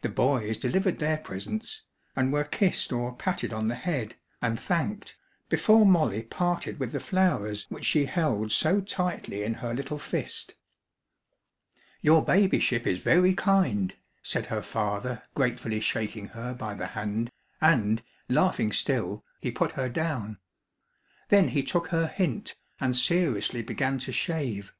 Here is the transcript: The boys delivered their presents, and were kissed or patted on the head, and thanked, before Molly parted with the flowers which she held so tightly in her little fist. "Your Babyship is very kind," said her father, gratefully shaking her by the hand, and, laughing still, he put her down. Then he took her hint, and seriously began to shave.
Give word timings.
The 0.00 0.08
boys 0.08 0.56
delivered 0.56 0.98
their 0.98 1.18
presents, 1.18 1.82
and 2.16 2.32
were 2.32 2.42
kissed 2.42 2.90
or 2.90 3.14
patted 3.14 3.52
on 3.52 3.66
the 3.66 3.74
head, 3.74 4.16
and 4.40 4.58
thanked, 4.58 5.14
before 5.50 5.84
Molly 5.84 6.22
parted 6.22 6.80
with 6.80 6.92
the 6.92 7.00
flowers 7.00 7.66
which 7.68 7.84
she 7.84 8.06
held 8.06 8.50
so 8.50 8.80
tightly 8.80 9.42
in 9.42 9.52
her 9.60 9.74
little 9.74 9.98
fist. 9.98 10.54
"Your 12.00 12.24
Babyship 12.24 12.86
is 12.86 13.00
very 13.00 13.34
kind," 13.34 13.94
said 14.22 14.46
her 14.46 14.62
father, 14.62 15.22
gratefully 15.34 15.80
shaking 15.80 16.28
her 16.28 16.54
by 16.54 16.74
the 16.74 16.86
hand, 16.86 17.30
and, 17.60 18.02
laughing 18.30 18.72
still, 18.72 19.22
he 19.38 19.50
put 19.50 19.72
her 19.72 19.90
down. 19.90 20.38
Then 21.28 21.48
he 21.48 21.62
took 21.62 21.88
her 21.88 22.06
hint, 22.06 22.56
and 22.80 22.96
seriously 22.96 23.60
began 23.60 23.98
to 23.98 24.12
shave. 24.12 24.72